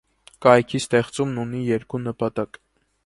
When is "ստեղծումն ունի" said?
0.85-1.61